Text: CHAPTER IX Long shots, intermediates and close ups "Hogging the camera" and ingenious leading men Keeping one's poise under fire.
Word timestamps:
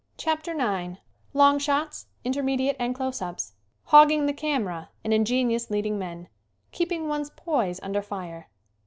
CHAPTER 0.17 0.53
IX 0.59 0.97
Long 1.31 1.59
shots, 1.59 2.07
intermediates 2.23 2.77
and 2.79 2.95
close 2.95 3.21
ups 3.21 3.53
"Hogging 3.83 4.25
the 4.25 4.33
camera" 4.33 4.89
and 5.03 5.13
ingenious 5.13 5.69
leading 5.69 5.99
men 5.99 6.27
Keeping 6.71 7.07
one's 7.07 7.29
poise 7.29 7.79
under 7.83 8.01
fire. 8.01 8.49